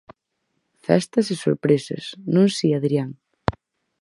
[0.85, 2.03] Festas e sorpresas,
[2.33, 3.09] non si, Adrián?